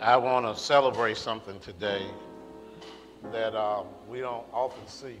[0.00, 2.06] I want to celebrate something today
[3.32, 5.16] that um, we don't often see.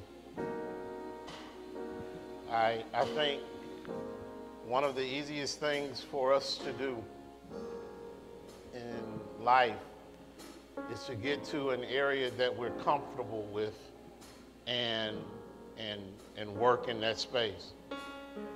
[2.48, 3.42] I, I think
[4.68, 6.96] one of the easiest things for us to do
[8.72, 9.74] in life
[10.92, 13.76] is to get to an area that we're comfortable with
[14.68, 15.16] and,
[15.76, 16.00] and,
[16.36, 17.72] and work in that space.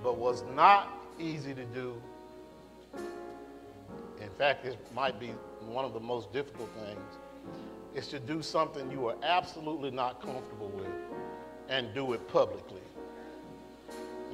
[0.04, 2.00] But what's not easy to do,
[4.20, 5.32] in fact, it might be
[5.68, 7.18] one of the most difficult things,
[7.94, 10.88] is to do something you are absolutely not comfortable with
[11.68, 12.80] and do it publicly.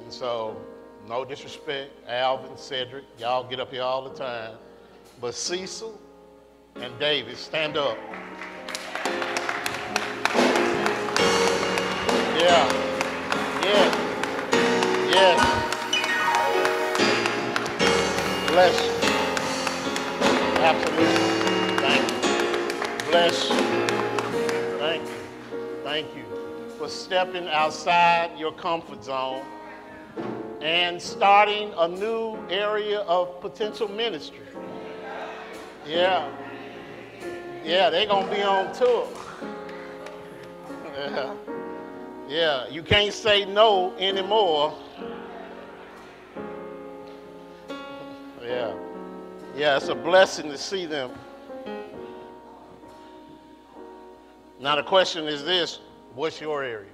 [0.03, 0.55] And so,
[1.07, 4.55] no disrespect, Alvin, Cedric, y'all get up here all the time.
[5.19, 5.99] But Cecil
[6.75, 7.97] and David, stand up.
[12.37, 12.67] Yeah.
[13.63, 13.95] Yes.
[15.13, 15.39] Yes.
[18.49, 18.88] Bless you.
[21.79, 23.11] Thank you.
[23.11, 23.55] Bless you.
[24.77, 25.81] Thank you.
[25.83, 26.25] Thank you
[26.77, 29.43] for stepping outside your comfort zone
[30.61, 34.39] and starting a new area of potential ministry.
[35.87, 36.29] Yeah.
[37.63, 39.07] Yeah, they're going to be on tour.
[40.99, 41.33] Yeah.
[42.27, 44.77] Yeah, you can't say no anymore.
[49.59, 51.11] Yeah, it's a blessing to see them.
[54.57, 55.79] Now, the question is this
[56.15, 56.87] what's your area?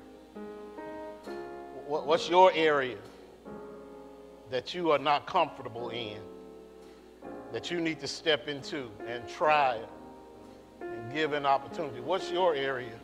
[1.86, 2.98] What's your area
[4.50, 6.18] that you are not comfortable in,
[7.54, 9.78] that you need to step into and try
[10.82, 12.00] and give an opportunity?
[12.00, 12.98] What's your area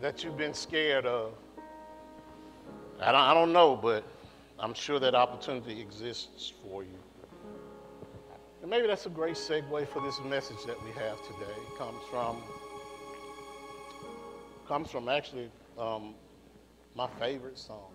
[0.00, 1.32] that you've been scared of?
[3.00, 4.02] I don't, know, but
[4.58, 6.98] I'm sure that opportunity exists for you.
[8.62, 11.50] And maybe that's a great segue for this message that we have today.
[11.50, 12.40] It comes from
[14.68, 16.14] comes from actually um,
[16.94, 17.90] my favorite song.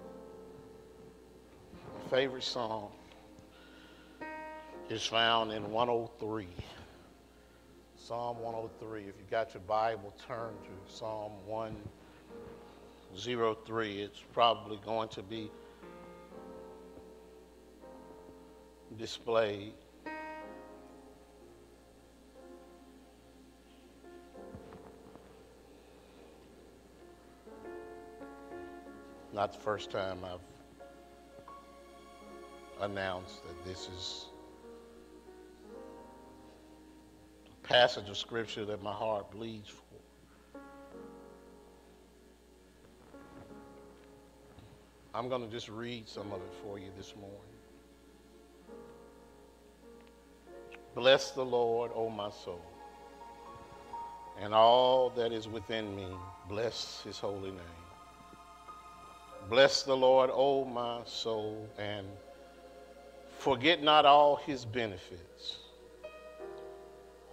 [1.73, 2.91] My favorite song
[4.89, 6.47] is found in 103.
[7.95, 8.99] Psalm 103.
[9.01, 14.01] If you got your Bible, turn to Psalm 103.
[14.01, 15.49] It's probably going to be
[18.97, 19.73] displayed.
[29.37, 30.39] Not the first time I've
[32.81, 34.25] announced that this is
[37.45, 39.83] a passage of scripture that my heart bleeds for.
[45.13, 47.37] I'm going to just read some of it for you this morning.
[50.95, 52.65] Bless the Lord, O my soul,
[54.41, 56.07] and all that is within me.
[56.49, 57.86] Bless his holy name.
[59.49, 62.05] Bless the Lord, O my soul, and
[63.37, 65.59] forget not all his benefits,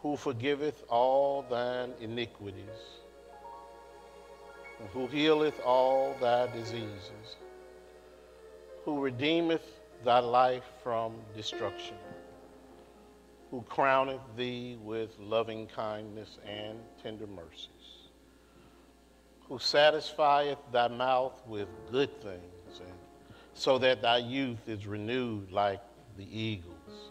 [0.01, 3.01] who forgiveth all thine iniquities,
[4.79, 7.37] and who healeth all thy diseases,
[8.85, 11.97] who redeemeth thy life from destruction,
[13.51, 17.74] who crowneth thee with loving kindness and tender mercies
[19.49, 22.93] who satisfieth thy mouth with good things, and
[23.55, 25.81] so that thy youth is renewed like
[26.16, 27.10] the eagles.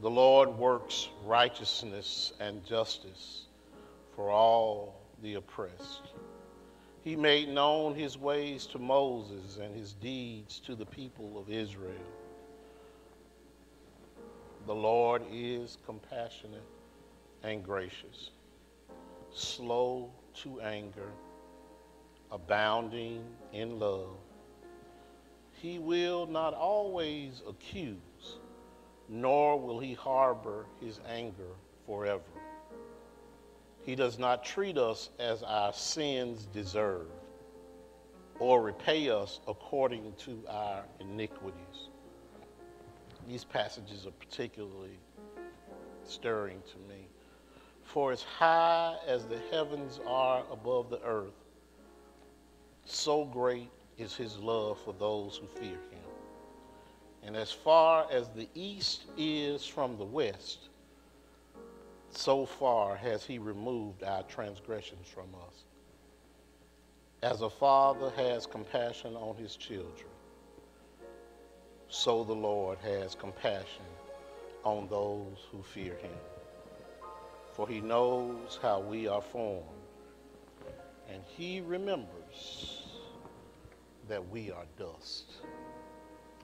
[0.00, 3.46] The Lord works righteousness and justice
[4.14, 6.02] for all the oppressed.
[7.02, 11.94] He made known his ways to Moses and his deeds to the people of Israel.
[14.66, 16.66] The Lord is compassionate
[17.42, 18.30] and gracious,
[19.32, 21.10] slow to anger,
[22.30, 24.16] abounding in love.
[25.52, 28.38] He will not always accuse,
[29.08, 31.54] nor will he harbor his anger
[31.86, 32.22] forever.
[33.82, 37.06] He does not treat us as our sins deserve,
[38.38, 41.88] or repay us according to our iniquities.
[43.26, 44.98] These passages are particularly
[46.04, 47.08] stirring to me.
[47.88, 51.32] For as high as the heavens are above the earth,
[52.84, 56.04] so great is his love for those who fear him.
[57.22, 60.68] And as far as the east is from the west,
[62.10, 65.64] so far has he removed our transgressions from us.
[67.22, 70.10] As a father has compassion on his children,
[71.88, 73.86] so the Lord has compassion
[74.62, 76.18] on those who fear him.
[77.58, 79.66] For he knows how we are formed.
[81.12, 82.86] And he remembers
[84.08, 85.24] that we are dust.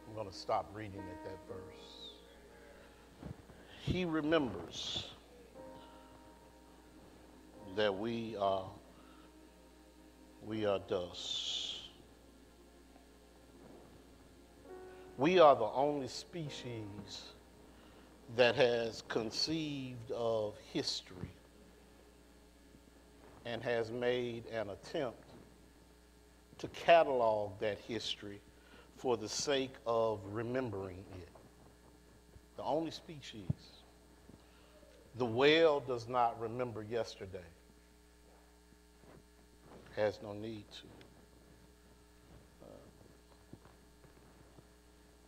[0.09, 3.31] I'm going to stop reading at that verse.
[3.81, 5.07] He remembers
[7.77, 8.69] that we are
[10.45, 11.77] we are dust.
[15.17, 17.35] We are the only species
[18.37, 21.31] that has conceived of history
[23.45, 25.23] and has made an attempt
[26.59, 28.41] to catalog that history
[28.97, 31.29] for the sake of remembering it.
[32.57, 33.49] The only species.
[35.17, 37.39] The whale does not remember yesterday,
[39.95, 40.87] has no need to.
[42.65, 42.71] Uh,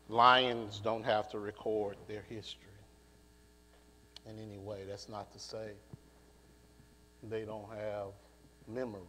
[0.09, 2.76] lions don't have to record their history
[4.29, 4.81] in any way.
[4.89, 5.71] That's not to say
[7.23, 8.09] they don't have
[8.69, 9.05] memories.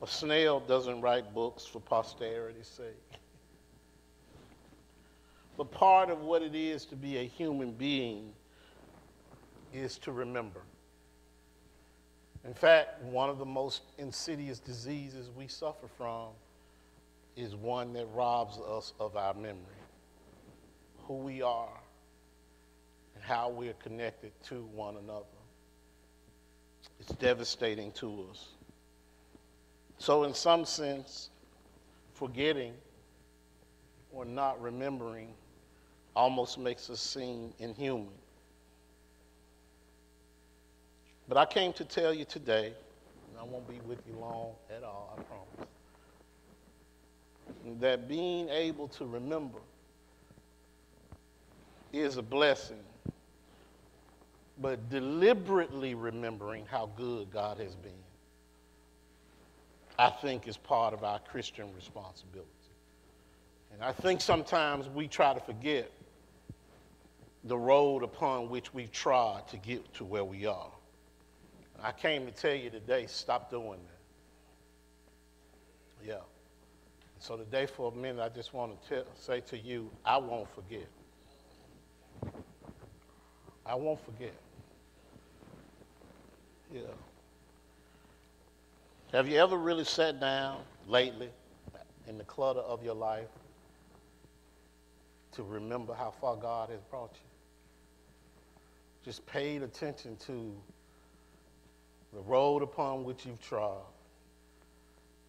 [0.00, 3.20] A snail doesn't write books for posterity's sake.
[5.56, 8.32] But part of what it is to be a human being
[9.72, 10.60] is to remember.
[12.44, 16.30] In fact, one of the most insidious diseases we suffer from
[17.36, 19.81] is one that robs us of our memory
[21.06, 21.80] who we are
[23.14, 25.24] and how we're connected to one another.
[27.00, 28.48] It's devastating to us.
[29.98, 31.30] So, in some sense,
[32.14, 32.74] forgetting
[34.12, 35.28] or not remembering
[36.14, 38.08] almost makes us seem inhuman.
[41.28, 42.66] But I came to tell you today,
[43.30, 45.68] and I won't be with you long at all, I promise,
[47.80, 49.58] that being able to remember
[51.92, 52.82] is a blessing,
[54.60, 57.92] but deliberately remembering how good God has been,
[59.98, 62.48] I think is part of our Christian responsibility.
[63.72, 65.90] And I think sometimes we try to forget
[67.44, 70.70] the road upon which we've tried to get to where we are.
[71.82, 73.80] I came to tell you today, stop doing
[76.04, 76.06] that.
[76.06, 76.20] Yeah.
[77.18, 80.48] So today, for a minute, I just want to tell, say to you, I won't
[80.54, 80.86] forget.
[83.64, 84.34] I won't forget.
[86.72, 86.80] Yeah.
[89.12, 91.28] Have you ever really sat down lately
[92.08, 93.28] in the clutter of your life
[95.32, 97.28] to remember how far God has brought you?
[99.04, 100.54] Just paid attention to
[102.12, 103.82] the road upon which you've trod.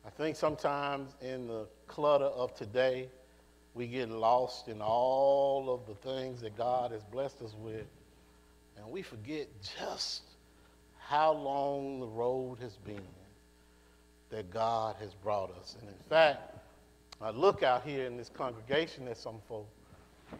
[0.06, 3.09] I think sometimes in the clutter of today,
[3.74, 7.86] we get lost in all of the things that God has blessed us with,
[8.78, 9.48] and we forget
[9.80, 10.22] just
[11.00, 13.02] how long the road has been
[14.30, 15.75] that God has brought us.
[15.80, 16.58] And in fact,
[17.22, 19.70] I look out here in this congregation at some folk,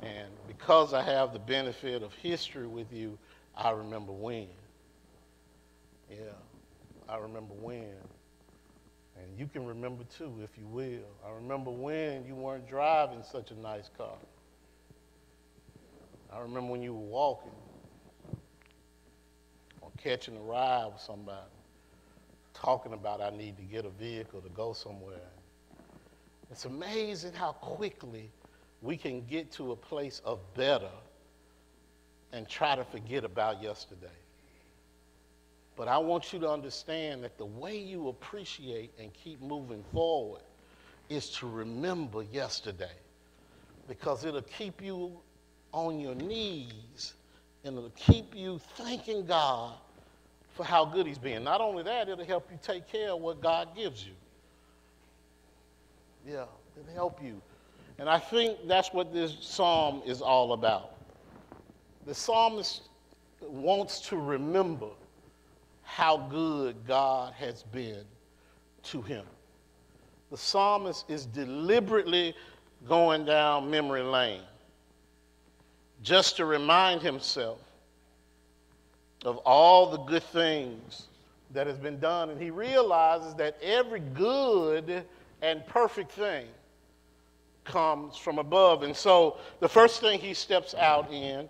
[0.02, 3.18] and because I have the benefit of history with you,
[3.56, 4.48] I remember when.
[6.10, 6.18] Yeah,
[7.08, 7.94] I remember when.
[9.16, 11.06] And you can remember too, if you will.
[11.26, 14.18] I remember when you weren't driving such a nice car.
[16.32, 17.52] I remember when you were walking
[20.04, 21.40] catching a ride with somebody,
[22.54, 25.30] talking about I need to get a vehicle to go somewhere.
[26.52, 28.30] It's amazing how quickly
[28.82, 30.92] we can get to a place of better
[32.34, 34.08] and try to forget about yesterday.
[35.76, 40.42] But I want you to understand that the way you appreciate and keep moving forward
[41.10, 42.92] is to remember yesterday
[43.88, 45.18] because it'll keep you
[45.72, 47.14] on your knees
[47.64, 49.74] and it'll keep you thanking God
[50.54, 51.44] for how good He's been.
[51.44, 54.14] Not only that, it'll help you take care of what God gives you.
[56.26, 56.46] Yeah,
[56.80, 57.42] it'll help you.
[58.00, 60.94] And I think that's what this psalm is all about.
[62.06, 62.84] The psalmist
[63.42, 64.90] wants to remember
[65.84, 68.04] how good God has been
[68.84, 69.26] to him.
[70.32, 72.34] The psalmist is deliberately
[72.88, 74.42] going down memory lane
[76.02, 77.60] just to remind himself
[79.24, 81.08] of all the good things
[81.52, 82.30] that has been done.
[82.30, 85.04] And he realizes that every good
[85.42, 86.48] and perfect thing
[87.64, 88.84] comes from above.
[88.84, 91.48] And so the first thing he steps out in,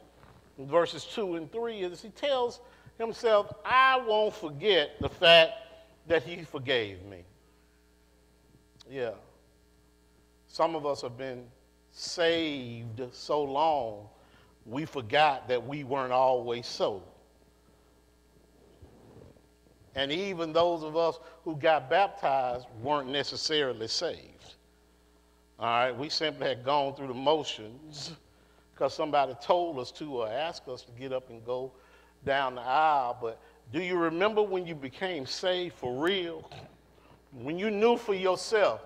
[0.57, 2.59] in verses 2 and 3, is he tells
[2.97, 5.53] himself, I won't forget the fact
[6.07, 7.23] that he forgave me.
[8.89, 9.11] Yeah.
[10.47, 11.45] Some of us have been
[11.91, 14.07] saved so long
[14.65, 17.03] we forgot that we weren't always so.
[19.95, 24.55] And even those of us who got baptized weren't necessarily saved.
[25.59, 28.13] All right, we simply had gone through the motions
[28.73, 31.71] because somebody told us to or asked us to get up and go
[32.25, 33.17] down the aisle.
[33.21, 33.39] But
[33.71, 36.49] do you remember when you became saved for real?
[37.31, 38.81] When you knew for yourself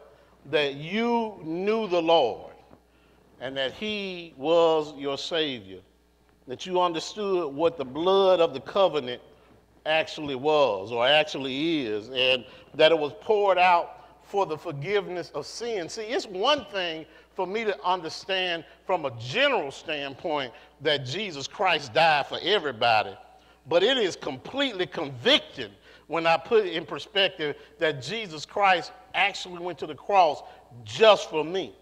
[0.51, 2.53] that you knew the Lord
[3.39, 5.79] and that He was your Savior,
[6.47, 9.21] that you understood what the blood of the covenant
[9.87, 15.45] actually was or actually is, and that it was poured out for the forgiveness of
[15.45, 15.87] sin.
[15.87, 20.51] See, it's one thing for me to understand from a general standpoint
[20.81, 23.15] that Jesus Christ died for everybody,
[23.67, 25.71] but it is completely convicting
[26.07, 30.41] when I put it in perspective that Jesus Christ actually went to the cross
[30.83, 31.75] just for me.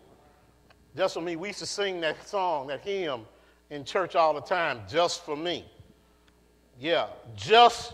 [0.96, 1.36] Just for me.
[1.36, 3.22] We used to sing that song, that hymn
[3.70, 5.66] in church all the time, just for me.
[6.80, 7.94] Yeah, just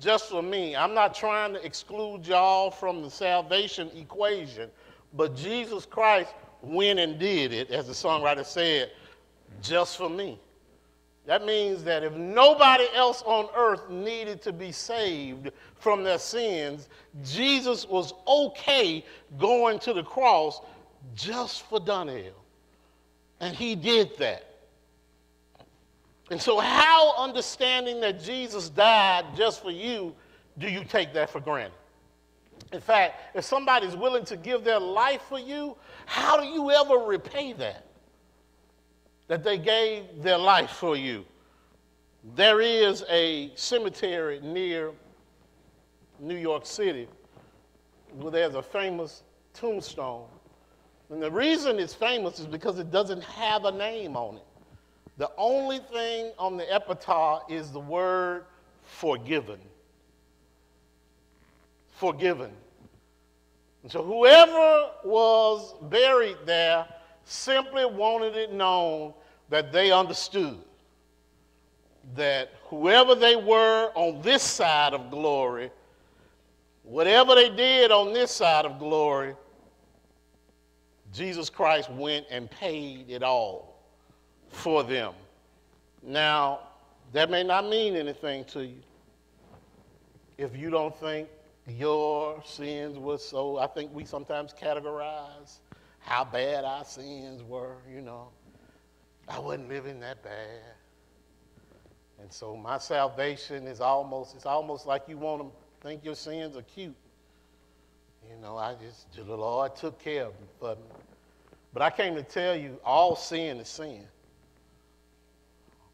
[0.00, 0.76] just for me.
[0.76, 4.70] I'm not trying to exclude y'all from the salvation equation,
[5.14, 6.32] but Jesus Christ
[6.62, 8.92] went and did it, as the songwriter said,
[9.60, 10.38] just for me.
[11.26, 16.88] That means that if nobody else on earth needed to be saved from their sins,
[17.22, 19.04] Jesus was okay
[19.38, 20.60] going to the cross
[21.14, 22.32] just for Donnell.
[23.40, 24.47] And he did that.
[26.30, 30.14] And so, how understanding that Jesus died just for you,
[30.58, 31.72] do you take that for granted?
[32.72, 36.96] In fact, if somebody's willing to give their life for you, how do you ever
[36.96, 37.86] repay that?
[39.28, 41.24] That they gave their life for you.
[42.34, 44.92] There is a cemetery near
[46.18, 47.08] New York City
[48.12, 49.22] where there's a famous
[49.54, 50.26] tombstone.
[51.10, 54.47] And the reason it's famous is because it doesn't have a name on it.
[55.18, 58.44] The only thing on the epitaph is the word
[58.84, 59.58] forgiven.
[61.96, 62.52] Forgiven.
[63.82, 66.86] And so whoever was buried there
[67.24, 69.12] simply wanted it known
[69.48, 70.58] that they understood
[72.14, 75.72] that whoever they were on this side of glory,
[76.84, 79.34] whatever they did on this side of glory,
[81.12, 83.77] Jesus Christ went and paid it all
[84.50, 85.12] for them.
[86.02, 86.60] Now,
[87.12, 88.80] that may not mean anything to you.
[90.36, 91.28] If you don't think
[91.66, 95.58] your sins were so, I think we sometimes categorize
[95.98, 98.28] how bad our sins were, you know.
[99.28, 100.62] I wasn't living that bad.
[102.20, 105.50] And so my salvation is almost, it's almost like you want to
[105.86, 106.96] think your sins are cute.
[108.28, 111.00] You know, I just, the Lord took care of them me.
[111.72, 114.04] But I came to tell you, all sin is sin.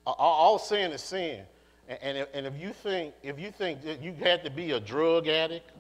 [0.07, 1.45] All, sin is sin.
[1.89, 5.29] And, and, if, you think if you think that you had to be a drug
[5.29, 5.71] addict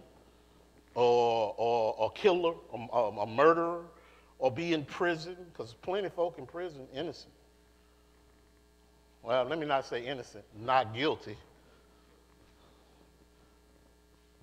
[0.94, 3.84] or or a killer, a, a murderer,
[4.38, 7.32] or be in prison, because plenty of folk in prison innocent.
[9.22, 11.36] Well, let me not say innocent, not guilty.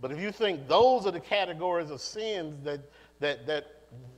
[0.01, 2.81] But if you think those are the categories of sins that
[3.19, 3.67] that that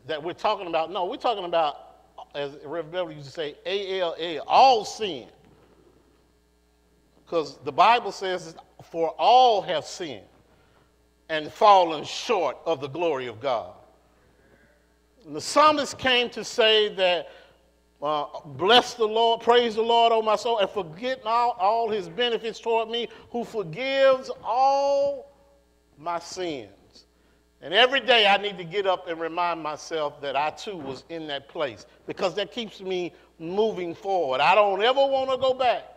[0.07, 1.75] that we're talking about, no, we're talking about,
[2.33, 5.27] as Reverend Beverly used to say, A L A, all sin.
[7.33, 8.55] Because the Bible says,
[8.91, 10.27] For all have sinned
[11.29, 13.73] and fallen short of the glory of God.
[15.25, 17.31] And the psalmist came to say that,
[18.03, 22.07] uh, Bless the Lord, praise the Lord, O my soul, and forget all, all his
[22.07, 25.31] benefits toward me, who forgives all
[25.97, 27.07] my sins.
[27.63, 31.03] And every day I need to get up and remind myself that I too was
[31.09, 34.39] in that place because that keeps me moving forward.
[34.39, 35.92] I don't ever want to go back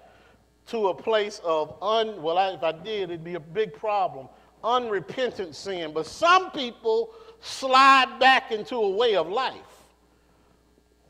[0.66, 4.28] to a place of un, well, I, if I did, it'd be a big problem,
[4.64, 5.92] unrepentant sin.
[5.92, 9.54] But some people slide back into a way of life.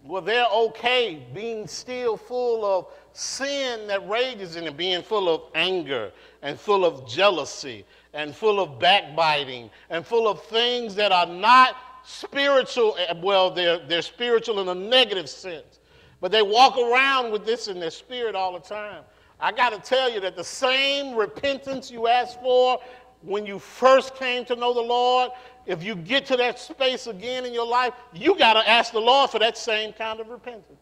[0.04, 5.42] Well, they're okay being still full of sin that rages in them, being full of
[5.54, 11.26] anger and full of jealousy and full of backbiting and full of things that are
[11.26, 12.96] not spiritual.
[12.98, 15.80] Eh, well, they're, they're spiritual in a negative sense,
[16.20, 19.02] but they walk around with this in their spirit all the time.
[19.38, 22.80] I got to tell you that the same repentance you asked for
[23.22, 25.30] when you first came to know the Lord,
[25.66, 29.00] if you get to that space again in your life, you got to ask the
[29.00, 30.78] Lord for that same kind of repentance.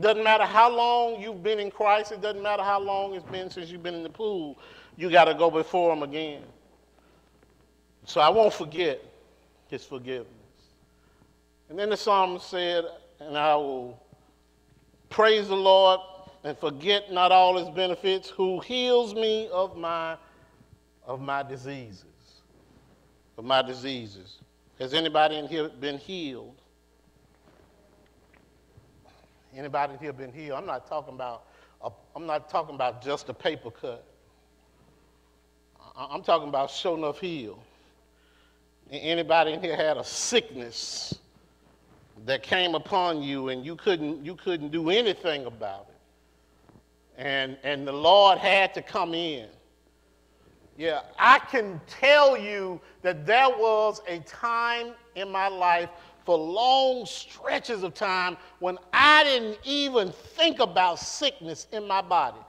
[0.00, 3.48] Doesn't matter how long you've been in Christ, it doesn't matter how long it's been
[3.50, 4.58] since you've been in the pool,
[4.96, 6.42] you got to go before Him again.
[8.04, 9.00] So I won't forget
[9.68, 10.26] His forgiveness.
[11.68, 12.86] And then the psalmist said,
[13.20, 14.02] and I will
[15.10, 16.00] praise the Lord
[16.44, 20.16] and forget not all his benefits, who heals me of my,
[21.06, 22.04] of my diseases.
[23.38, 24.38] Of my diseases.
[24.78, 26.54] Has anybody in here been healed?
[29.56, 30.58] Anybody in here been healed?
[30.58, 31.44] I'm not talking about
[31.82, 34.04] a, I'm not talking about just a paper cut.
[35.96, 37.62] I'm talking about sure enough healed.
[38.90, 41.14] Anybody in here had a sickness
[42.26, 45.93] that came upon you and you couldn't, you couldn't do anything about it.
[47.16, 49.48] And, and the Lord had to come in.
[50.76, 55.88] Yeah, I can tell you that there was a time in my life
[56.24, 62.40] for long stretches of time when I didn't even think about sickness in my body.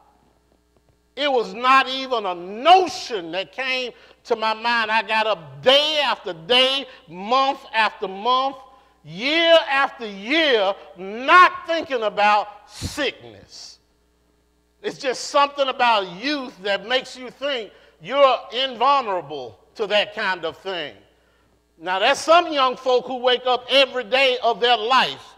[1.16, 3.92] It was not even a notion that came
[4.26, 4.92] to my mind.
[4.92, 8.58] I got up day after day, month after month,
[9.04, 13.75] year after year, not thinking about sickness.
[14.86, 17.72] It's just something about youth that makes you think
[18.04, 20.94] you're invulnerable to that kind of thing.
[21.80, 25.34] Now, there's some young folk who wake up every day of their life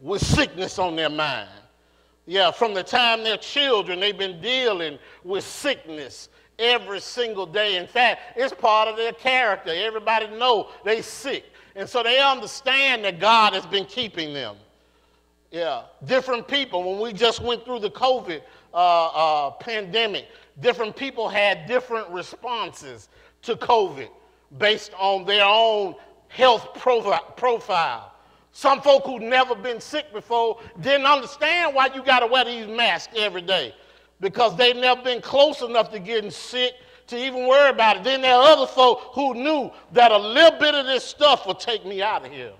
[0.00, 1.48] with sickness on their mind.
[2.26, 6.28] Yeah, from the time they're children, they've been dealing with sickness
[6.58, 7.76] every single day.
[7.76, 9.70] In fact, it's part of their character.
[9.72, 11.44] Everybody know they sick.
[11.76, 14.56] And so they understand that God has been keeping them.
[15.52, 16.90] Yeah, different people.
[16.90, 18.42] When we just went through the COVID
[18.72, 20.26] uh, uh, pandemic,
[20.60, 23.08] different people had different responses
[23.42, 24.08] to COVID
[24.58, 25.94] based on their own
[26.28, 28.14] health profi- profile.
[28.52, 32.66] Some folk who'd never been sick before didn't understand why you got to wear these
[32.66, 33.74] masks every day
[34.20, 36.74] because they'd never been close enough to getting sick
[37.06, 38.04] to even worry about it.
[38.04, 41.54] Then there are other folk who knew that a little bit of this stuff will
[41.54, 42.52] take me out of here.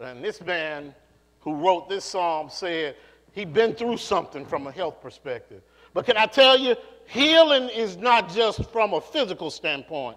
[0.00, 0.94] And this man
[1.42, 2.96] who wrote this psalm said
[3.32, 5.62] he'd been through something from a health perspective.
[5.92, 6.76] But can I tell you,
[7.06, 10.16] healing is not just from a physical standpoint.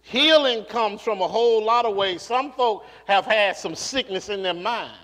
[0.00, 2.22] Healing comes from a whole lot of ways.
[2.22, 4.96] Some folk have had some sickness in their mind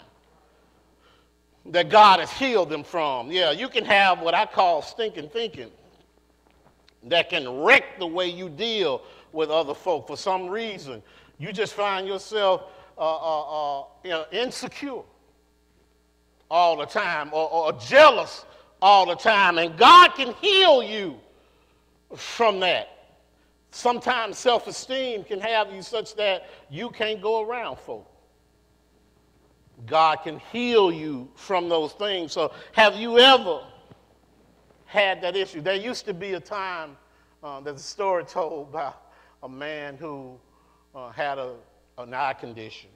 [1.66, 3.30] that God has healed them from.
[3.30, 5.70] Yeah, you can have what I call stinking thinking
[7.04, 9.02] that can wreck the way you deal
[9.32, 11.02] with other folk for some reason.
[11.38, 12.64] You just find yourself
[12.98, 15.02] uh, uh, uh, insecure
[16.50, 18.44] all the time or, or jealous
[18.80, 19.58] all the time.
[19.58, 21.18] And God can heal you
[22.16, 22.88] from that.
[23.70, 28.10] Sometimes self esteem can have you such that you can't go around folk.
[29.86, 32.32] God can heal you from those things.
[32.32, 33.60] So, have you ever
[34.86, 35.60] had that issue?
[35.60, 36.96] There used to be a time,
[37.42, 38.92] uh, there's a story told by
[39.42, 40.36] a man who
[40.94, 41.54] uh, had a,
[41.98, 42.90] an eye condition.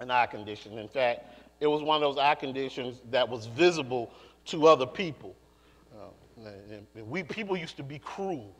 [0.00, 0.78] An eye condition.
[0.78, 1.24] In fact,
[1.60, 4.10] it was one of those eye conditions that was visible
[4.46, 5.34] to other people.
[5.94, 6.50] Uh,
[7.06, 8.54] we people used to be cruel.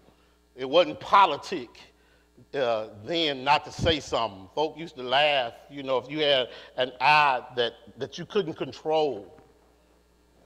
[0.55, 1.79] It wasn't politic
[2.55, 4.49] uh, then not to say something.
[4.55, 8.55] Folk used to laugh, you know, if you had an eye that, that you couldn't
[8.55, 9.41] control.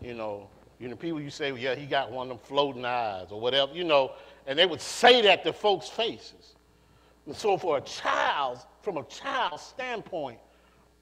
[0.01, 2.85] You know, you know, people you say, well, yeah, he got one of them floating
[2.85, 4.13] eyes or whatever, you know,
[4.47, 6.55] and they would say that to folks' faces.
[7.31, 10.41] And so for a child, from a child's standpoint,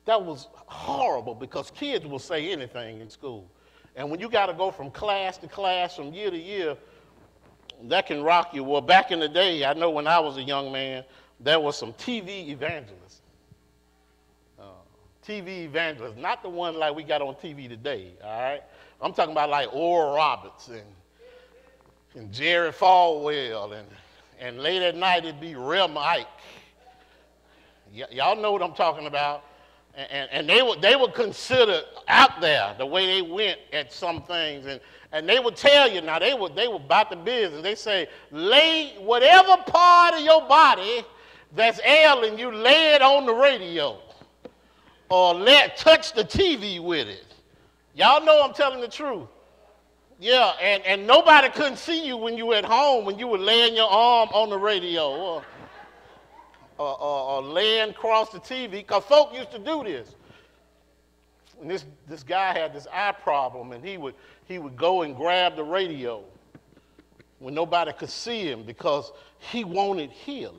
[0.05, 3.51] that was horrible because kids will say anything in school.
[3.97, 6.77] And when you got to go from class to class, from year to year,
[7.85, 8.62] that can rock you.
[8.62, 11.03] Well, back in the day, I know when I was a young man,
[11.41, 13.23] there was some TV evangelists.
[14.61, 14.64] Uh,
[15.27, 18.62] TV evangelists, not the one like we got on TV today, all right?
[19.01, 20.83] I'm talking about like Oral Roberts and,
[22.17, 23.88] and Jerry Falwell, and,
[24.40, 26.27] and late at night it'd be Rev Ike.
[27.94, 29.44] Y- y'all know what I'm talking about.
[29.94, 34.22] And, and, they, would, they were considered out there the way they went at some
[34.22, 34.66] things.
[34.66, 37.62] And, and they would tell you, now they were, they were about the business.
[37.62, 41.05] They say, lay whatever part of your body
[41.57, 43.98] that's ailing you, lay it on the radio
[45.09, 47.24] or let touch the TV with it.
[47.94, 49.27] Y'all know I'm telling the truth.
[50.21, 53.39] Yeah, and, and nobody couldn't see you when you were at home, when you were
[53.39, 55.43] laying your arm on the radio or,
[56.77, 60.17] or, or, or laying across the TV, because folk used to do this.
[61.61, 64.15] And this, this guy had this eye problem, and he would,
[64.47, 66.25] he would go and grab the radio
[67.39, 70.57] when nobody could see him because he wanted healing.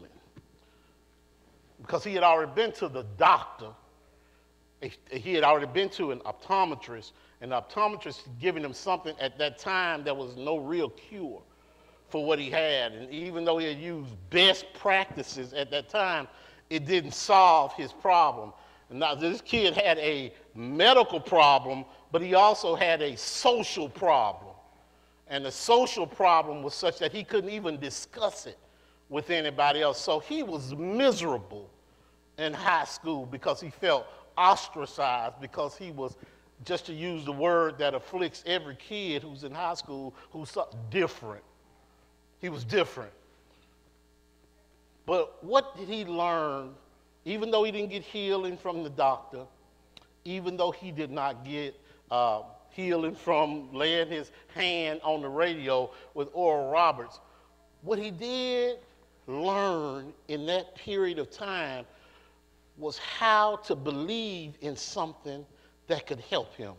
[1.82, 3.68] Because he had already been to the doctor,
[5.12, 7.12] he had already been to an optometrist,
[7.42, 11.42] and the optometrist given him something at that time there was no real cure
[12.08, 12.94] for what he had.
[12.94, 16.28] And even though he had used best practices at that time,
[16.70, 18.54] it didn't solve his problem.
[18.90, 24.56] Now, this kid had a medical problem, but he also had a social problem.
[25.28, 28.58] And the social problem was such that he couldn't even discuss it
[29.10, 30.02] with anybody else.
[30.02, 31.70] So he was miserable
[32.40, 34.08] in high school because he felt
[34.40, 36.16] ostracized, because he was,
[36.66, 40.58] just to use the word that afflicts every kid who's in high school, who's
[40.90, 41.44] different.
[42.40, 43.12] He was different.
[45.06, 46.72] But what did he learn,
[47.26, 49.44] even though he didn't get healing from the doctor,
[50.24, 51.80] even though he did not get
[52.12, 57.20] uh, healing from laying his hand on the radio with Oral Roberts,
[57.82, 58.80] what he did
[59.28, 61.86] learn in that period of time
[62.80, 65.46] was how to believe in something
[65.88, 66.74] that could help him.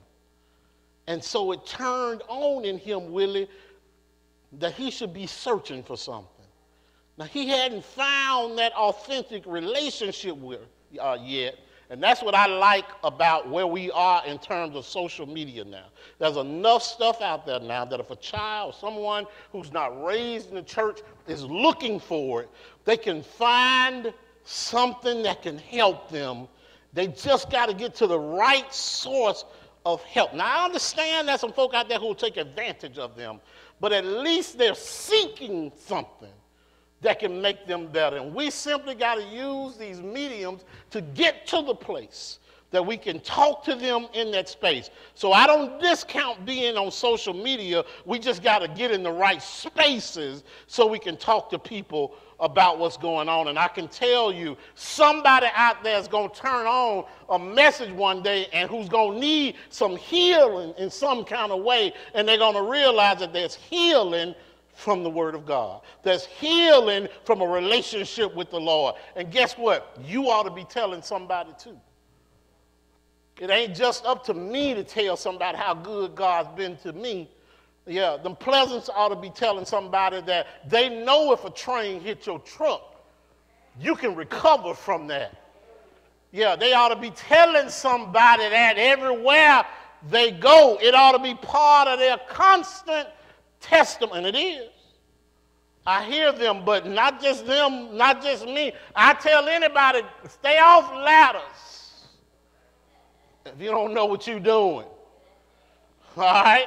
[1.06, 3.48] And so it turned on in him, Willie,
[4.58, 6.26] that he should be searching for something.
[7.18, 10.60] Now, he hadn't found that authentic relationship with
[11.00, 11.56] uh, yet.
[11.90, 15.86] And that's what I like about where we are in terms of social media now.
[16.20, 20.54] There's enough stuff out there now that if a child, someone who's not raised in
[20.54, 22.50] the church, is looking for it,
[22.84, 26.48] they can find something that can help them.
[26.92, 29.44] They just got to get to the right source
[29.86, 30.34] of help.
[30.34, 33.40] Now, I understand there's some folk out there who will take advantage of them,
[33.80, 36.32] but at least they're seeking something
[37.00, 38.16] that can make them better.
[38.16, 42.39] And we simply got to use these mediums to get to the place
[42.70, 44.90] that we can talk to them in that space.
[45.14, 47.84] So I don't discount being on social media.
[48.04, 52.14] We just got to get in the right spaces so we can talk to people
[52.38, 53.48] about what's going on.
[53.48, 57.92] And I can tell you, somebody out there is going to turn on a message
[57.92, 61.92] one day and who's going to need some healing in some kind of way.
[62.14, 64.34] And they're going to realize that there's healing
[64.74, 65.82] from the Word of God.
[66.02, 68.94] There's healing from a relationship with the Lord.
[69.16, 69.98] And guess what?
[70.02, 71.78] You ought to be telling somebody too.
[73.40, 77.26] It ain't just up to me to tell somebody how good God's been to me.
[77.86, 82.26] Yeah, the pleasants ought to be telling somebody that they know if a train hit
[82.26, 83.02] your truck,
[83.80, 85.34] you can recover from that.
[86.32, 89.64] Yeah, they ought to be telling somebody that everywhere
[90.10, 90.78] they go.
[90.80, 93.08] It ought to be part of their constant
[93.58, 94.28] testimony.
[94.28, 94.70] It is.
[95.86, 98.74] I hear them, but not just them, not just me.
[98.94, 101.79] I tell anybody, stay off ladders
[103.46, 104.86] if you don't know what you're doing.
[106.16, 106.66] All right?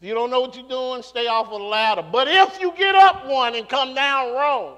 [0.00, 2.04] If you don't know what you're doing, stay off of the ladder.
[2.10, 4.76] But if you get up one and come down wrong,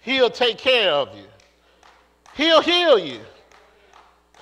[0.00, 1.26] he'll take care of you.
[2.34, 3.20] He'll heal you.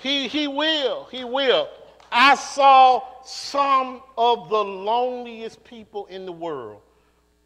[0.01, 1.09] He, he will.
[1.11, 1.69] He will.
[2.13, 6.81] I saw some of the loneliest people in the world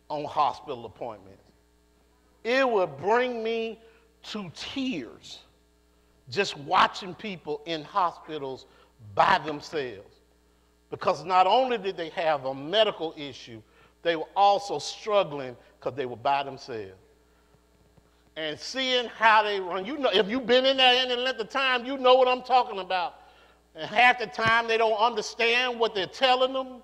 [0.08, 1.42] on hospital appointments.
[2.44, 3.80] It would bring me
[4.24, 5.40] to tears
[6.32, 8.66] just watching people in hospitals
[9.14, 10.20] by themselves.
[10.90, 13.62] Because not only did they have a medical issue,
[14.02, 16.92] they were also struggling because they were by themselves.
[18.36, 21.50] And seeing how they run, you know, if you've been in there any length of
[21.50, 23.20] time, you know what I'm talking about.
[23.74, 26.82] And half the time they don't understand what they're telling them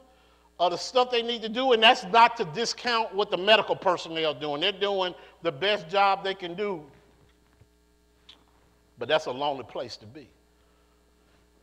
[0.59, 1.73] or the stuff they need to do.
[1.73, 4.61] And that's not to discount what the medical personnel are doing.
[4.61, 6.83] They're doing the best job they can do.
[8.99, 10.29] But that's a lonely place to be.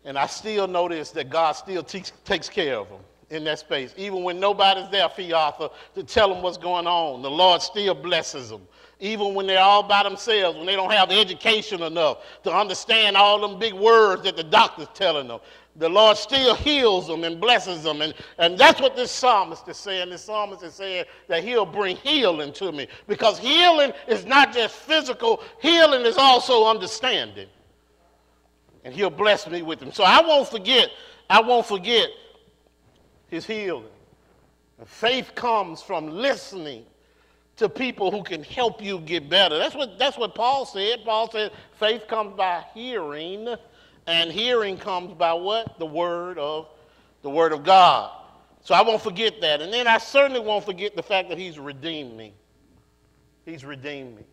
[0.04, 3.94] And I still notice that God still te- takes care of them in that space.
[3.98, 7.96] Even when nobody's there, Fee Arthur, to tell them what's going on, the Lord still
[7.96, 8.62] blesses them
[9.00, 13.40] even when they're all by themselves, when they don't have education enough to understand all
[13.40, 15.40] them big words that the doctor's telling them.
[15.78, 18.02] The Lord still heals them and blesses them.
[18.02, 20.10] And, and that's what this psalmist is saying.
[20.10, 22.88] This psalmist is saying that he'll bring healing to me.
[23.08, 27.50] Because healing is not just physical, healing is also understanding.
[28.86, 29.92] And he'll bless me with them.
[29.92, 30.92] So I won't forget,
[31.30, 32.10] I won't forget
[33.28, 33.86] his healing.
[34.86, 36.86] Faith comes from listening
[37.58, 39.58] to people who can help you get better.
[39.58, 41.04] That's what, that's what Paul said.
[41.06, 43.56] Paul said faith comes by hearing,
[44.08, 45.80] and hearing comes by what?
[45.80, 46.68] The word of
[47.22, 48.12] the word of God.
[48.62, 49.62] So I won't forget that.
[49.62, 52.34] And then I certainly won't forget the fact that he's redeemed me.
[53.46, 54.24] He's redeemed me.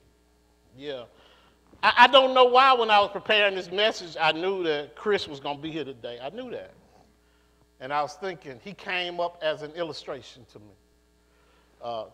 [0.77, 1.05] Yeah.
[1.83, 5.27] I, I don't know why when I was preparing this message, I knew that Chris
[5.27, 6.19] was going to be here today.
[6.23, 6.73] I knew that.
[7.81, 10.75] And I was thinking, he came up as an illustration to me.
[11.83, 12.05] Uh,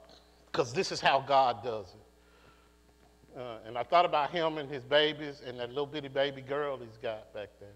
[0.51, 2.08] because this is how God does it.
[3.37, 6.79] Uh, and I thought about him and his babies and that little bitty baby girl
[6.79, 7.69] he's got back there.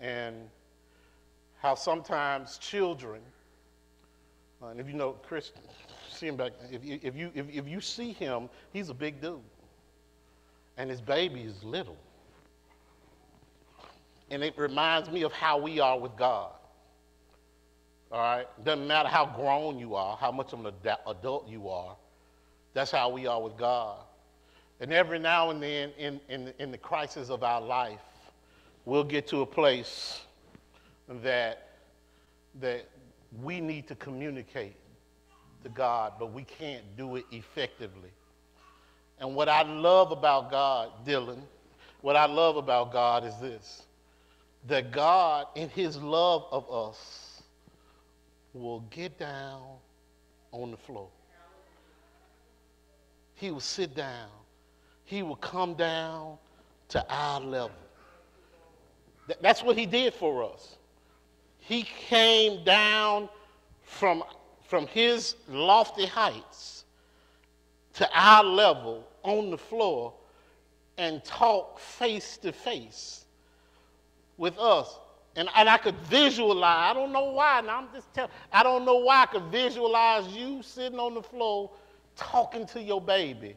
[0.00, 0.36] And
[1.60, 3.20] how sometimes children,
[4.62, 5.52] uh, and if you know Chris,
[6.10, 9.20] see him back, if you, if, you, if, if you see him, he's a big
[9.20, 9.40] dude.
[10.76, 11.96] And his baby is little.
[14.30, 16.52] and it reminds me of how we are with God.
[18.12, 18.46] All right?
[18.64, 20.72] Doesn't matter how grown you are, how much of an
[21.06, 21.96] adult you are,
[22.74, 23.98] that's how we are with God.
[24.80, 28.00] And every now and then in, in, in the crisis of our life,
[28.84, 30.20] we'll get to a place
[31.22, 31.68] that,
[32.60, 32.88] that
[33.42, 34.76] we need to communicate
[35.64, 38.10] to God, but we can't do it effectively.
[39.18, 41.42] And what I love about God, Dylan,
[42.00, 43.82] what I love about God is this
[44.68, 47.42] that God, in his love of us,
[48.52, 49.62] will get down
[50.52, 51.08] on the floor.
[53.40, 54.28] He will sit down.
[55.06, 56.36] He will come down
[56.88, 57.70] to our level.
[59.40, 60.76] That's what he did for us.
[61.58, 63.30] He came down
[63.82, 64.24] from,
[64.66, 66.84] from his lofty heights
[67.94, 70.12] to our level on the floor
[70.98, 73.24] and talk face to face
[74.36, 74.98] with us.
[75.34, 78.84] And, and I could visualize, I don't know why, and I'm just telling, I don't
[78.84, 81.70] know why I could visualize you sitting on the floor
[82.16, 83.56] talking to your baby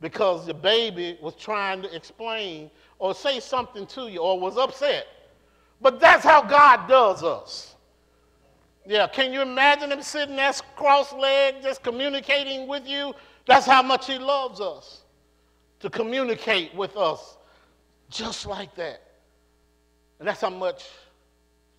[0.00, 5.06] because the baby was trying to explain or say something to you or was upset.
[5.80, 7.74] But that's how God does us.
[8.86, 13.14] Yeah, can you imagine him sitting there cross legged, just communicating with you?
[13.46, 15.02] That's how much he loves us
[15.80, 17.36] to communicate with us
[18.10, 19.02] just like that.
[20.18, 20.84] And that's how much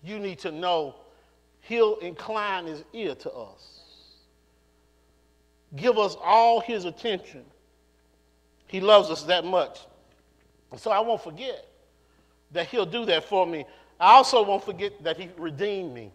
[0.02, 0.96] you need to know
[1.60, 3.77] he'll incline his ear to us.
[5.76, 7.44] Give us all his attention.
[8.68, 9.80] He loves us that much.
[10.76, 11.66] So I won't forget
[12.52, 13.64] that he'll do that for me.
[14.00, 16.10] I also won't forget that he redeemed me.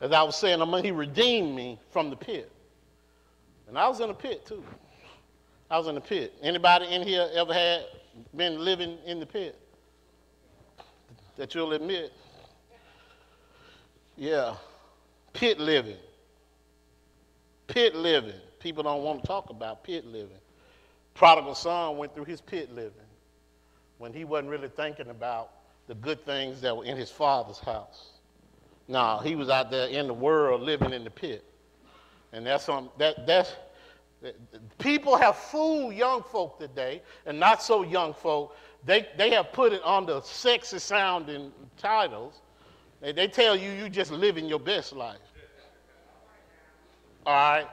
[0.00, 2.50] As I was saying, I mean, he redeemed me from the pit.
[3.68, 4.62] And I was in a pit too.
[5.70, 6.34] I was in the pit.
[6.42, 7.84] Anybody in here ever had
[8.36, 9.58] been living in the pit?
[11.36, 12.12] That you'll admit?
[14.16, 14.54] Yeah.
[15.32, 15.96] Pit living.
[17.66, 18.40] Pit living.
[18.64, 20.38] People don't want to talk about pit living.
[21.12, 22.92] Prodigal son went through his pit living
[23.98, 25.50] when he wasn't really thinking about
[25.86, 28.12] the good things that were in his father's house.
[28.88, 31.44] No, he was out there in the world living in the pit.
[32.32, 33.54] And that's some that that's
[34.78, 38.56] people have fooled young folk today, and not so young folk.
[38.86, 42.40] They they have put it on the sexy sounding titles.
[43.02, 45.18] They, they tell you you just living your best life.
[47.26, 47.68] All right?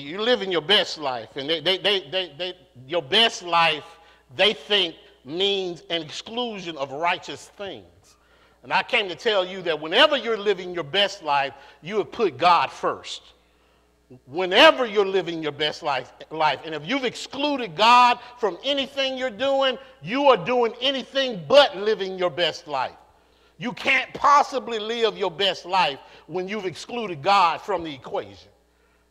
[0.00, 1.36] You living your best life.
[1.36, 2.54] And they, they, they, they, they,
[2.86, 3.84] your best life,
[4.34, 7.84] they think means an exclusion of righteous things.
[8.64, 11.52] And I came to tell you that whenever you're living your best life,
[11.82, 13.22] you have put God first.
[14.26, 19.30] Whenever you're living your best life, life, and if you've excluded God from anything you're
[19.30, 22.96] doing, you are doing anything but living your best life.
[23.58, 28.50] You can't possibly live your best life when you've excluded God from the equation.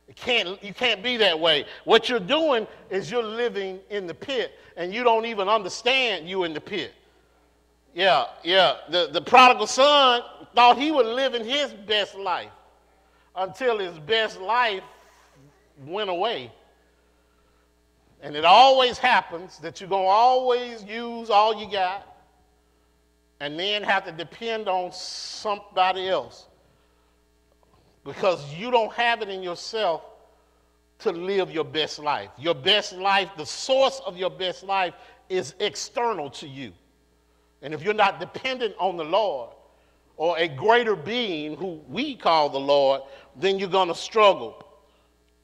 [0.07, 1.65] It can't, you can't be that way.
[1.85, 6.43] What you're doing is you're living in the pit and you don't even understand you
[6.43, 6.93] in the pit.
[7.93, 8.77] Yeah, yeah.
[8.89, 10.21] The, the prodigal son
[10.55, 12.51] thought he was living his best life
[13.35, 14.83] until his best life
[15.85, 16.51] went away.
[18.21, 22.07] And it always happens that you're going to always use all you got
[23.39, 26.47] and then have to depend on somebody else
[28.03, 30.01] because you don't have it in yourself
[30.99, 32.29] to live your best life.
[32.37, 34.93] Your best life, the source of your best life
[35.29, 36.71] is external to you.
[37.61, 39.49] And if you're not dependent on the Lord
[40.17, 43.01] or a greater being who we call the Lord,
[43.35, 44.65] then you're going to struggle.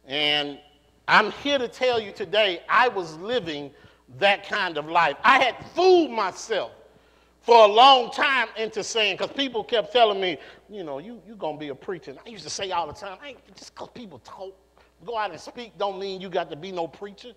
[0.06, 0.60] And
[1.08, 3.72] I'm here to tell you today, I was living
[4.18, 5.16] that kind of life.
[5.24, 6.72] I had fooled myself
[7.42, 10.38] for a long time into saying, because people kept telling me,
[10.70, 12.12] you know, you, you're going to be a preacher.
[12.12, 13.18] And I used to say all the time,
[13.56, 14.54] just because people talk,
[15.06, 17.32] go out and speak, don't mean you got to be no preacher.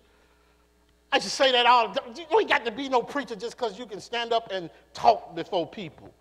[1.11, 2.13] I used to say that all the time.
[2.15, 5.35] You ain't got to be no preacher just because you can stand up and talk
[5.35, 6.13] before people.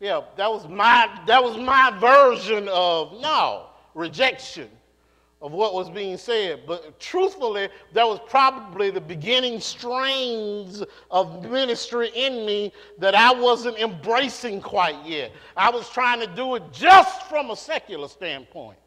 [0.00, 4.68] Yeah, that was my, that was my version of no, rejection
[5.40, 6.62] of what was being said.
[6.66, 13.78] But truthfully, that was probably the beginning strains of ministry in me that I wasn't
[13.78, 15.32] embracing quite yet.
[15.56, 18.78] I was trying to do it just from a secular standpoint.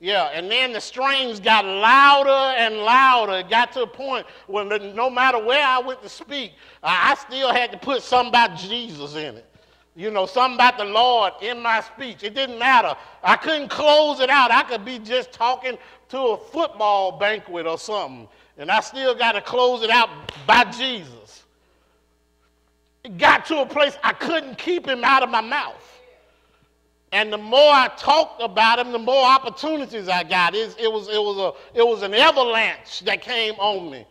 [0.00, 3.38] Yeah, and then the strains got louder and louder.
[3.38, 7.52] It got to a point where no matter where I went to speak, I still
[7.52, 9.53] had to put something about Jesus in it
[9.96, 12.22] you know, something about the Lord in my speech.
[12.22, 12.94] It didn't matter.
[13.22, 14.50] I couldn't close it out.
[14.50, 15.78] I could be just talking
[16.08, 18.28] to a football banquet or something,
[18.58, 20.08] and I still got to close it out
[20.46, 21.44] by Jesus.
[23.04, 25.94] it got to a place I couldn't keep him out of my mouth.
[27.12, 30.56] And the more I talked about him, the more opportunities I got.
[30.56, 34.04] It, it, was, it, was, a, it was an avalanche that came on me.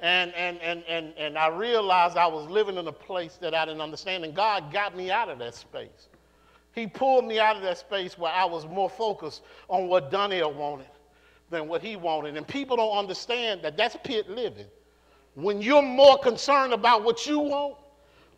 [0.00, 3.64] And, and, and, and, and I realized I was living in a place that I
[3.64, 4.24] didn't understand.
[4.24, 6.08] And God got me out of that space.
[6.74, 10.52] He pulled me out of that space where I was more focused on what Donnell
[10.52, 10.86] wanted
[11.50, 12.36] than what he wanted.
[12.36, 14.66] And people don't understand that that's pit living.
[15.34, 17.76] When you're more concerned about what you want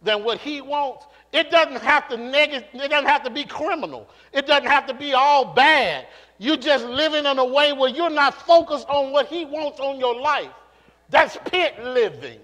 [0.02, 4.08] than what he wants, it doesn't have to neg- it doesn't have to be criminal.
[4.32, 6.06] It doesn't have to be all bad.
[6.38, 9.98] You're just living in a way where you're not focused on what he wants on
[9.98, 10.50] your life.
[11.10, 12.40] That's pit living.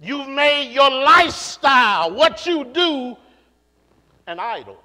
[0.00, 3.16] You've made your lifestyle, what you do,
[4.26, 4.82] an idol.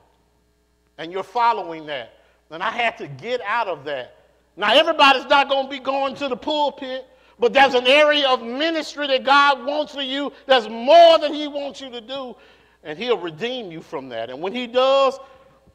[0.97, 2.13] And you're following that.
[2.49, 4.17] And I had to get out of that.
[4.55, 7.07] Now, everybody's not going to be going to the pulpit,
[7.39, 10.31] but there's an area of ministry that God wants for you.
[10.45, 12.35] There's more that He wants you to do
[12.83, 14.29] and he'll redeem you from that.
[14.29, 15.17] And when he does,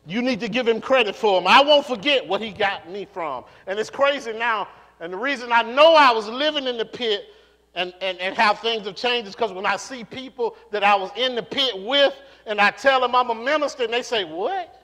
[0.06, 1.46] you need to give him credit for him.
[1.46, 3.44] I won't forget what he got me from.
[3.66, 4.68] And it's crazy now.
[5.00, 7.26] And the reason I know I was living in the pit
[7.74, 10.96] and, and, and how things have changed is because when I see people that I
[10.96, 12.14] was in the pit with
[12.46, 14.74] and I tell them I'm a minister and they say, What?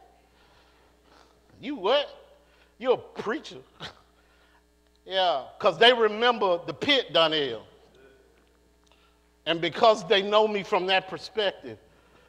[1.60, 2.08] You what?
[2.78, 3.58] You're a preacher.
[5.06, 7.66] yeah, because they remember the pit, Donnell.
[9.46, 11.78] And because they know me from that perspective,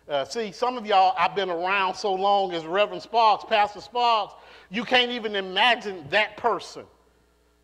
[0.08, 4.36] uh, see, some of y'all, I've been around so long as Reverend Sparks, Pastor Sparks,
[4.70, 6.86] you can't even imagine that person.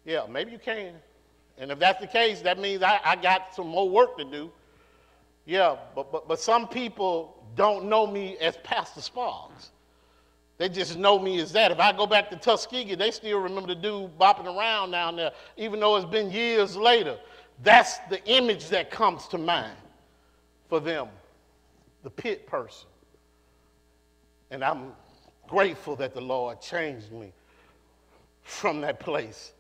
[0.06, 0.94] Yeah, maybe you can.
[1.58, 4.52] And if that's the case, that means I, I got some more work to do.
[5.46, 9.72] Yeah, but, but, but some people don't know me as Pastor Sparks.
[10.58, 11.72] They just know me as that.
[11.72, 15.32] If I go back to Tuskegee, they still remember the dude bopping around down there,
[15.58, 17.18] even though it's been years later.
[17.64, 19.76] That's the image that comes to mind
[20.70, 21.08] for them
[22.04, 22.88] the pit person.
[24.50, 24.94] And I'm
[25.48, 27.32] grateful that the Lord changed me
[28.44, 29.54] from that place.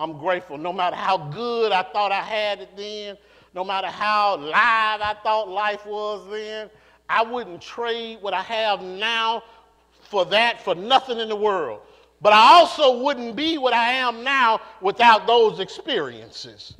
[0.00, 3.18] I'm grateful no matter how good I thought I had it then,
[3.54, 6.70] no matter how live I thought life was then,
[7.10, 9.42] I wouldn't trade what I have now
[10.00, 11.82] for that for nothing in the world.
[12.22, 16.74] But I also wouldn't be what I am now without those experiences.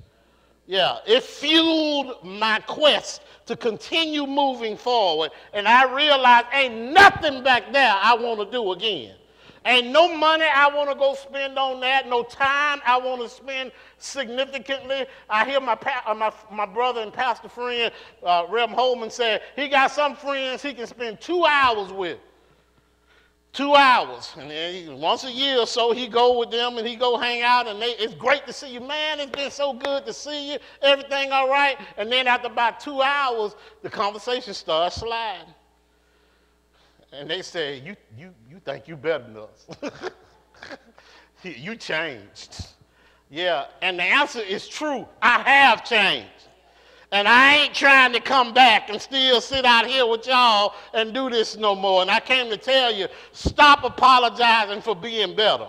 [0.67, 5.31] Yeah, it fueled my quest to continue moving forward.
[5.53, 9.17] And I realized ain't nothing back there I want to do again.
[9.67, 13.29] Ain't no money I want to go spend on that, no time I want to
[13.29, 15.07] spend significantly.
[15.29, 17.93] I hear my, uh, my, my brother and pastor friend,
[18.23, 22.19] uh, Holman, say he got some friends he can spend two hours with
[23.53, 24.35] two hours.
[24.39, 27.43] And then once a year or so, he go with them and he go hang
[27.43, 27.67] out.
[27.67, 28.81] And they, it's great to see you.
[28.81, 30.59] Man, it's been so good to see you.
[30.83, 31.77] Everything all right?
[31.97, 35.55] And then after about two hours, the conversation starts sliding.
[37.13, 39.93] And they say, you, you, you think you better than us.
[41.43, 42.67] you changed.
[43.31, 45.07] Yeah, and the answer is true.
[45.23, 46.29] I have changed.
[47.13, 51.13] And I ain't trying to come back and still sit out here with y'all and
[51.13, 52.03] do this no more.
[52.03, 55.69] And I came to tell you stop apologizing for being better.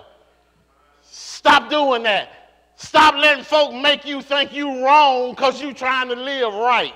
[1.01, 2.29] Stop doing that.
[2.75, 6.93] Stop letting folk make you think you wrong because you trying to live right.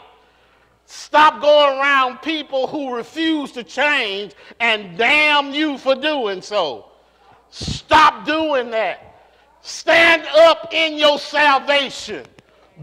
[0.86, 6.92] Stop going around people who refuse to change and damn you for doing so.
[7.50, 9.16] Stop doing that.
[9.62, 12.26] Stand up in your salvation.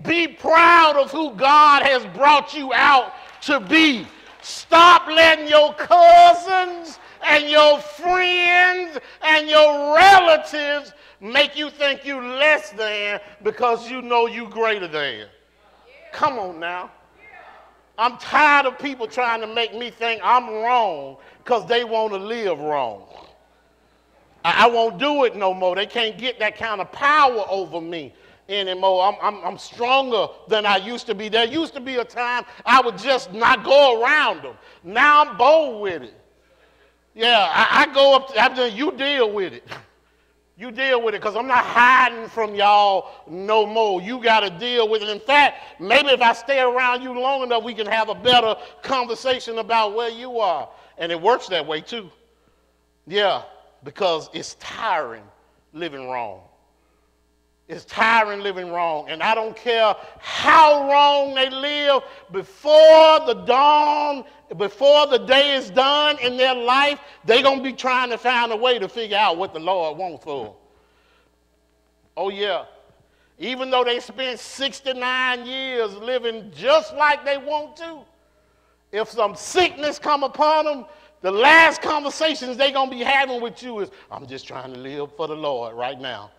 [0.02, 3.12] Be proud of who God has brought you out
[3.42, 4.06] to be.
[4.40, 12.70] Stop letting your cousins and your friends and your relatives make you think you're less
[12.70, 15.26] than because you know you're greater than.
[16.12, 16.90] Come on now.
[18.02, 22.18] I'm tired of people trying to make me think I'm wrong because they want to
[22.18, 23.04] live wrong.
[24.44, 25.76] I, I, won't do it no more.
[25.76, 28.12] They can't get that kind of power over me
[28.48, 29.04] anymore.
[29.04, 31.28] I'm, I'm, I'm stronger than I used to be.
[31.28, 34.56] There used to be a time I would just not go around them.
[34.82, 36.14] Now I'm bold with it.
[37.14, 39.64] Yeah, I, I go up to, I'm you deal with it.
[40.56, 44.02] You deal with it because I'm not hiding from y'all no more.
[44.02, 45.08] You got to deal with it.
[45.08, 48.54] In fact, maybe if I stay around you long enough, we can have a better
[48.82, 50.68] conversation about where you are.
[50.98, 52.10] And it works that way too.
[53.06, 53.42] Yeah,
[53.82, 55.24] because it's tiring
[55.72, 56.42] living wrong.
[57.72, 59.08] It's tiring living wrong.
[59.08, 64.24] And I don't care how wrong they live before the dawn,
[64.58, 68.52] before the day is done in their life, they're going to be trying to find
[68.52, 70.54] a way to figure out what the Lord wants for them.
[72.14, 72.66] Oh, yeah.
[73.38, 78.04] Even though they spent 69 years living just like they want to,
[78.92, 80.84] If some sickness come upon them,
[81.22, 84.78] the last conversations they're going to be having with you is, I'm just trying to
[84.78, 86.30] live for the Lord right now.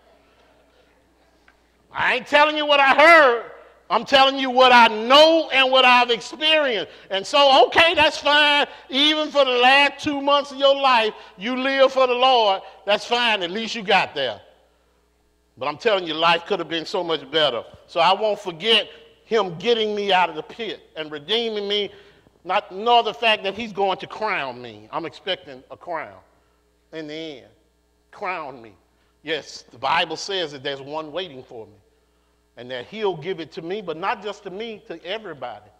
[1.93, 3.51] I ain't telling you what I heard.
[3.89, 6.91] I'm telling you what I know and what I've experienced.
[7.11, 8.65] And so, okay, that's fine.
[8.89, 12.61] Even for the last two months of your life, you live for the Lord.
[12.85, 13.43] That's fine.
[13.43, 14.41] At least you got there.
[15.57, 17.63] But I'm telling you, life could have been so much better.
[17.85, 18.89] So I won't forget
[19.25, 21.91] him getting me out of the pit and redeeming me,
[22.43, 24.89] not nor the fact that he's going to crown me.
[24.91, 26.17] I'm expecting a crown
[26.91, 27.47] in the end.
[28.11, 28.73] Crown me.
[29.23, 31.73] Yes, the Bible says that there's one waiting for me
[32.57, 35.71] and that he'll give it to me, but not just to me, to everybody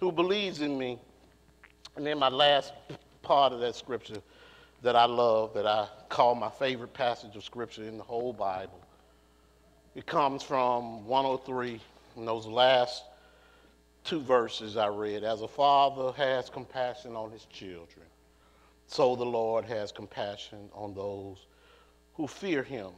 [0.00, 0.98] who believes in me.
[1.96, 2.72] And then my last
[3.22, 4.20] part of that scripture
[4.82, 8.80] that I love, that I call my favorite passage of scripture in the whole Bible.
[9.94, 11.80] It comes from 103,
[12.16, 13.04] in those last
[14.02, 15.22] two verses I read.
[15.22, 18.04] As a father has compassion on his children,
[18.88, 21.46] so the Lord has compassion on those
[22.14, 22.90] who fear him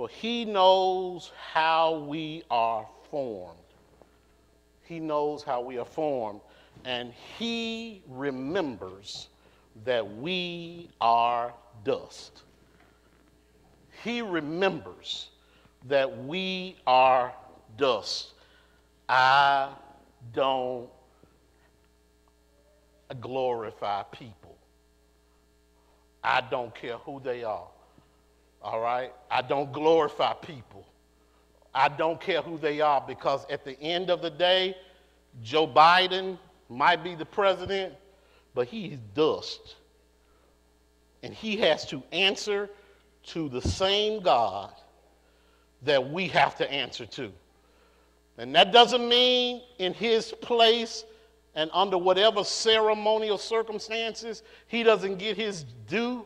[0.00, 3.58] for he knows how we are formed.
[4.84, 6.40] He knows how we are formed,
[6.84, 9.28] and he remembers
[9.84, 11.52] that we are
[11.84, 12.44] dust.
[14.02, 15.28] He remembers
[15.86, 17.34] that we are
[17.76, 18.32] dust.
[19.08, 19.70] I
[20.32, 20.88] don't
[23.20, 24.56] glorify people.
[26.22, 27.69] I don't care who they are.
[28.62, 29.12] All right?
[29.30, 30.86] I don't glorify people.
[31.74, 34.76] I don't care who they are because at the end of the day,
[35.42, 36.38] Joe Biden
[36.68, 37.94] might be the president,
[38.54, 39.76] but he's dust.
[41.22, 42.68] And he has to answer
[43.28, 44.72] to the same God
[45.82, 47.32] that we have to answer to.
[48.38, 51.04] And that doesn't mean in his place
[51.54, 56.24] and under whatever ceremonial circumstances he doesn't get his due.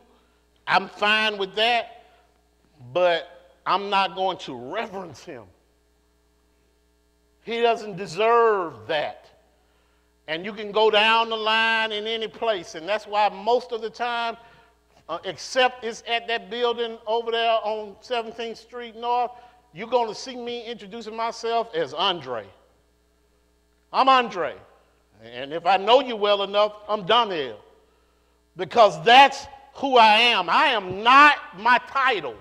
[0.67, 2.04] I'm fine with that
[2.93, 5.43] but I'm not going to reverence him.
[7.43, 9.29] He doesn't deserve that.
[10.27, 12.75] And you can go down the line in any place.
[12.75, 14.37] And that's why most of the time,
[15.07, 19.31] uh, except it's at that building over there on 17th Street North,
[19.73, 22.43] you're going to see me introducing myself as Andra.
[23.93, 24.53] I'm Andra.
[25.23, 27.59] And if I know you well enough, I'm Donnell.
[28.57, 29.45] Because that's
[29.75, 30.49] who I am.
[30.49, 32.35] I am not my title.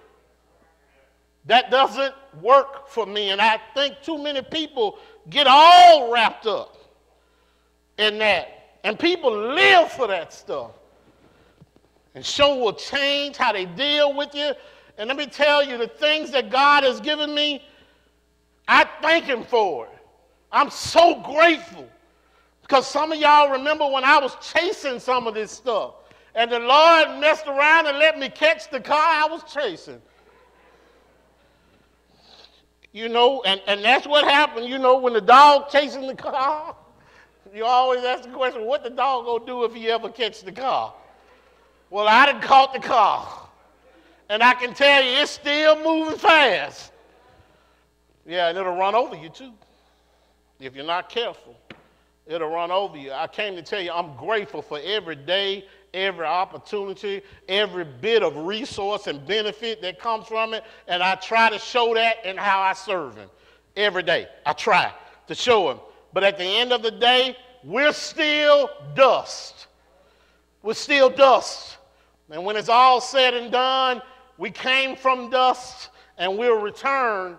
[1.46, 3.30] That doesn't work for me.
[3.30, 6.76] And I think too many people get all wrapped up
[7.98, 8.78] in that.
[8.84, 10.72] And people live for that stuff.
[12.14, 14.52] And show will change how they deal with you.
[14.98, 17.62] And let me tell you, the things that God has given me,
[18.68, 19.98] I thank Him for it.
[20.52, 21.88] I'm so grateful.
[22.62, 25.94] Because some of y'all remember when I was chasing some of this stuff.
[26.34, 30.00] And the Lord messed around and let me catch the car I was chasing.
[32.94, 36.74] You know, and, and that's what happened, you know, when the dog chasing the car.
[37.54, 40.50] You always ask the question, what the dog gonna do if he ever catch the
[40.50, 40.92] car?
[41.88, 43.48] Well, I done caught the car.
[44.28, 46.90] And I can tell you, it's still moving fast.
[48.26, 49.52] Yeah, and it'll run over you too.
[50.58, 51.56] If you're not careful,
[52.26, 53.12] it'll run over you.
[53.12, 55.64] I came to tell you, I'm grateful for every day
[55.94, 61.48] every opportunity, every bit of resource and benefit that comes from it, and I try
[61.48, 63.30] to show that in how I serve Him
[63.76, 64.26] every day.
[64.44, 64.92] I try
[65.28, 65.78] to show Him.
[66.12, 69.68] But at the end of the day, we're still dust.
[70.62, 71.78] We're still dust.
[72.30, 74.02] And when it's all said and done,
[74.38, 77.36] we came from dust and we'll return.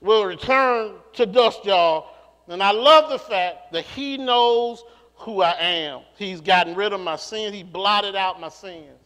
[0.00, 2.10] We'll return to dust, y'all.
[2.48, 4.82] And I love the fact that He knows
[5.24, 6.02] who I am.
[6.16, 7.54] He's gotten rid of my sins.
[7.54, 8.98] He blotted out my sins.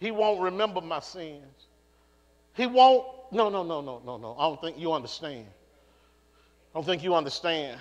[0.00, 1.44] He won't remember my sins.
[2.54, 3.06] He won't.
[3.30, 4.36] No, no, no, no, no, no.
[4.38, 5.46] I don't think you understand.
[6.74, 7.78] I don't think you understand.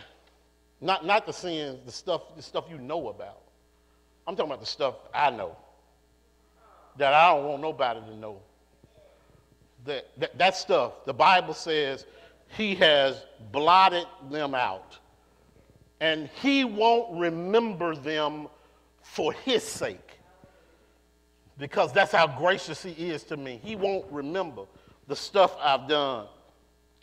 [0.82, 3.41] Not, not the sins, the stuff, the stuff you know about.
[4.28, 5.57] I'm talking about the stuff I know
[6.97, 8.39] that I don't want nobody to know.
[9.86, 12.05] That, that, that stuff, the Bible says,
[12.49, 14.97] he has blotted them out
[16.00, 18.48] and he won't remember them
[19.02, 20.20] for his sake
[21.58, 23.60] because that's how gracious he is to me.
[23.64, 24.64] He won't remember
[25.08, 26.28] the stuff I've done.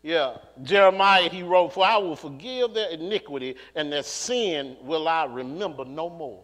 [0.02, 5.24] Yeah, Jeremiah, he wrote, For I will forgive their iniquity, and their sin will I
[5.26, 6.42] remember no more.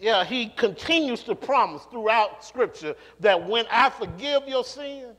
[0.00, 5.16] Yeah, he continues to promise throughout Scripture that when I forgive your sins,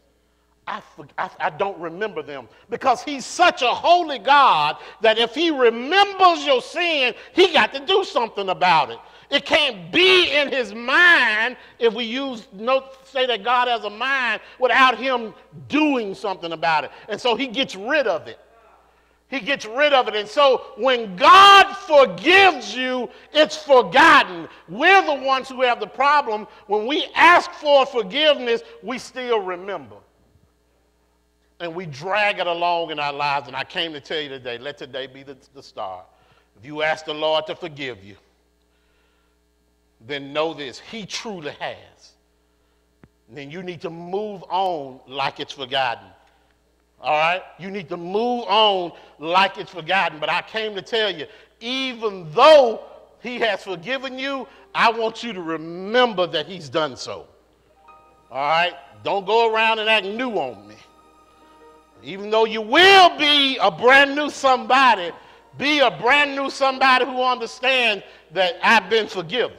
[0.68, 0.82] I,
[1.18, 6.44] I, I, don't remember them because he's such a holy God that if he remembers
[6.44, 8.98] your sin, he got to do something about it.
[9.30, 13.90] It can't be in his mind if we use note say that God has a
[13.90, 15.34] mind without him
[15.68, 16.92] doing something about it.
[17.10, 18.40] And so he gets rid of it.
[19.28, 20.16] He gets rid of it.
[20.16, 24.48] And so when God forgives you, it's forgotten.
[24.70, 26.48] We're the ones who have the problem.
[26.68, 29.96] When we ask for forgiveness, we still remember.
[31.60, 33.48] And we drag it along in our lives.
[33.48, 36.06] And I came to tell you today let today be the, the start.
[36.58, 38.16] If you ask the Lord to forgive you,
[40.06, 42.12] then know this He truly has.
[43.28, 46.08] And then you need to move on like it's forgotten.
[47.02, 47.44] All right?
[47.60, 50.20] You need to move on like it's forgotten.
[50.20, 51.26] But I came to tell you,
[51.60, 52.84] even though
[53.22, 57.28] he has forgiven you, I want you to remember that he's done so.
[58.32, 58.74] All right?
[59.04, 60.76] Don't go around and act new on me.
[62.06, 65.12] Even though you will be a brand new somebody,
[65.58, 69.58] be a brand new somebody who understands that I've been forgiven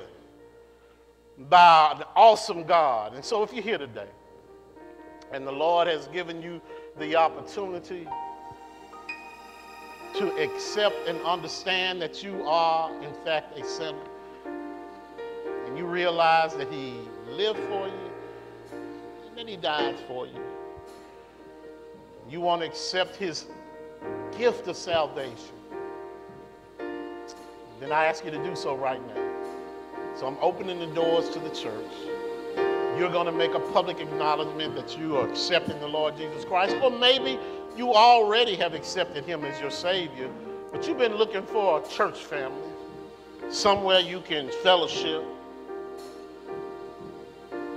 [1.50, 3.14] by the awesome God.
[3.14, 4.06] And so if you're here today
[5.32, 6.60] and the Lord has given you
[7.00, 8.06] the opportunity
[10.14, 13.98] to accept and understand that you are, in fact, a sinner.
[15.66, 16.94] And you realize that He
[17.28, 18.10] lived for you
[19.26, 20.45] and then He died for you.
[22.28, 23.46] You want to accept His
[24.36, 25.54] gift of salvation.
[27.80, 29.22] Then I ask you to do so right now.
[30.16, 31.92] So I'm opening the doors to the church
[32.98, 36.76] you're going to make a public acknowledgement that you are accepting the Lord Jesus Christ.
[36.82, 37.38] Or maybe
[37.76, 40.30] you already have accepted him as your Savior,
[40.72, 42.70] but you've been looking for a church family,
[43.50, 45.22] somewhere you can fellowship.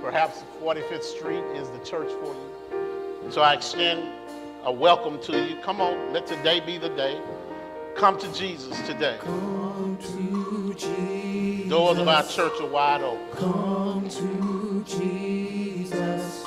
[0.00, 3.30] Perhaps 45th Street is the church for you.
[3.30, 4.10] So I extend
[4.64, 5.56] a welcome to you.
[5.62, 7.20] Come on, let today be the day.
[7.94, 9.16] Come to Jesus today.
[9.20, 11.70] Come to Jesus.
[11.70, 13.36] Doors of our church are wide open.
[13.36, 16.44] Come to Jesus.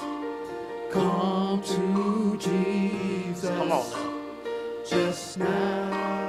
[0.91, 3.49] Come to Jesus.
[3.49, 4.83] Come on now.
[4.85, 6.22] Just now.